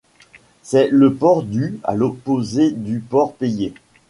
C'est 0.63 0.87
le 0.89 1.13
port 1.13 1.43
dû, 1.43 1.79
à 1.83 1.93
l'opposé 1.93 2.71
du 2.71 3.01
port 3.01 3.33
payé. 3.35 3.71